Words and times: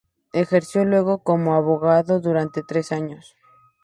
Ejerció 0.33 0.83
luego 0.83 1.21
como 1.21 1.53
abogado 1.53 2.19
durante 2.19 2.63
tres 2.63 2.91
años. 2.91 3.35